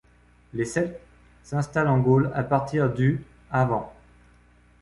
Les 0.55 0.65
Celtes 0.65 0.97
s'installent 1.43 1.87
en 1.87 1.99
Gaule 1.99 2.31
à 2.33 2.43
partir 2.43 2.91
du 2.91 3.23
av. 3.51 3.83